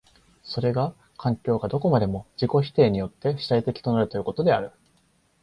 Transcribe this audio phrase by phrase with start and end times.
[0.43, 4.71] それが環境がどこまでも自己否定によって主体的となるということである。